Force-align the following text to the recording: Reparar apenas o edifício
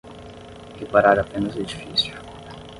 Reparar 0.79 1.19
apenas 1.19 1.55
o 1.55 1.59
edifício 1.59 2.15